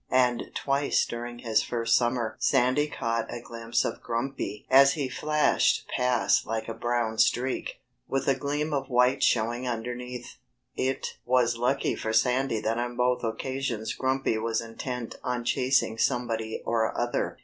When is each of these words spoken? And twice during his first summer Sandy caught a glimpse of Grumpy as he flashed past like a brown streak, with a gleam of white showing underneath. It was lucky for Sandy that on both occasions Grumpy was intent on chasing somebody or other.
And 0.09 0.45
twice 0.55 1.05
during 1.05 1.37
his 1.37 1.61
first 1.61 1.95
summer 1.95 2.35
Sandy 2.39 2.87
caught 2.87 3.31
a 3.31 3.39
glimpse 3.39 3.85
of 3.85 4.01
Grumpy 4.01 4.65
as 4.67 4.93
he 4.93 5.07
flashed 5.07 5.87
past 5.95 6.43
like 6.43 6.67
a 6.67 6.73
brown 6.73 7.19
streak, 7.19 7.75
with 8.07 8.27
a 8.27 8.33
gleam 8.33 8.73
of 8.73 8.89
white 8.89 9.21
showing 9.21 9.67
underneath. 9.67 10.37
It 10.75 11.05
was 11.23 11.55
lucky 11.55 11.95
for 11.95 12.13
Sandy 12.13 12.59
that 12.61 12.79
on 12.79 12.95
both 12.97 13.23
occasions 13.23 13.93
Grumpy 13.93 14.39
was 14.39 14.59
intent 14.59 15.17
on 15.23 15.43
chasing 15.43 15.99
somebody 15.99 16.63
or 16.65 16.99
other. 16.99 17.37